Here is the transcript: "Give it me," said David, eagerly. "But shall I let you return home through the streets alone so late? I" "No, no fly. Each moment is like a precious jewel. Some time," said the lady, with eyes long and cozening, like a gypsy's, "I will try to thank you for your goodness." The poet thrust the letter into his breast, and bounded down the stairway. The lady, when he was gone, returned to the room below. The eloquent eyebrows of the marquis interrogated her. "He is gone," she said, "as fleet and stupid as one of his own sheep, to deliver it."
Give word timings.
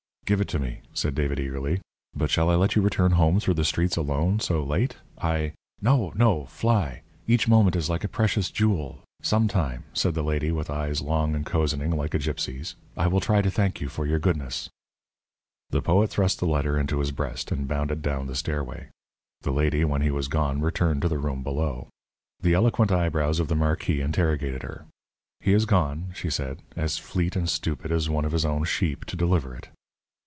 "Give 0.27 0.39
it 0.39 0.61
me," 0.61 0.79
said 0.93 1.13
David, 1.13 1.41
eagerly. 1.41 1.81
"But 2.15 2.29
shall 2.29 2.49
I 2.49 2.55
let 2.55 2.77
you 2.77 2.81
return 2.81 3.11
home 3.13 3.41
through 3.41 3.55
the 3.55 3.65
streets 3.65 3.97
alone 3.97 4.39
so 4.39 4.63
late? 4.63 4.95
I" 5.21 5.51
"No, 5.81 6.13
no 6.15 6.45
fly. 6.45 7.01
Each 7.27 7.49
moment 7.49 7.75
is 7.75 7.89
like 7.89 8.05
a 8.05 8.07
precious 8.07 8.49
jewel. 8.49 9.03
Some 9.21 9.49
time," 9.49 9.83
said 9.91 10.13
the 10.13 10.23
lady, 10.23 10.49
with 10.53 10.69
eyes 10.69 11.01
long 11.01 11.35
and 11.35 11.45
cozening, 11.45 11.91
like 11.93 12.13
a 12.13 12.17
gypsy's, 12.17 12.77
"I 12.95 13.07
will 13.07 13.19
try 13.19 13.41
to 13.41 13.51
thank 13.51 13.81
you 13.81 13.89
for 13.89 14.05
your 14.07 14.19
goodness." 14.19 14.69
The 15.71 15.81
poet 15.81 16.09
thrust 16.09 16.39
the 16.39 16.47
letter 16.47 16.79
into 16.79 16.99
his 16.99 17.11
breast, 17.11 17.51
and 17.51 17.67
bounded 17.67 18.01
down 18.01 18.27
the 18.27 18.35
stairway. 18.35 18.87
The 19.41 19.51
lady, 19.51 19.83
when 19.83 20.01
he 20.01 20.11
was 20.11 20.29
gone, 20.29 20.61
returned 20.61 21.01
to 21.01 21.09
the 21.09 21.19
room 21.19 21.43
below. 21.43 21.89
The 22.39 22.53
eloquent 22.53 22.89
eyebrows 22.93 23.41
of 23.41 23.49
the 23.49 23.55
marquis 23.57 23.99
interrogated 23.99 24.63
her. 24.63 24.85
"He 25.41 25.51
is 25.51 25.65
gone," 25.65 26.07
she 26.15 26.29
said, 26.29 26.61
"as 26.77 26.97
fleet 26.97 27.35
and 27.35 27.49
stupid 27.49 27.91
as 27.91 28.09
one 28.09 28.23
of 28.23 28.31
his 28.31 28.45
own 28.45 28.63
sheep, 28.63 29.03
to 29.05 29.17
deliver 29.17 29.53
it." 29.57 29.67